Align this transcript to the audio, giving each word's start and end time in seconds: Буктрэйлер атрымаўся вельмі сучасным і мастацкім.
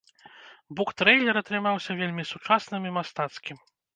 Буктрэйлер 0.79 1.39
атрымаўся 1.41 1.91
вельмі 2.01 2.23
сучасным 2.31 2.89
і 2.93 2.97
мастацкім. 2.99 3.57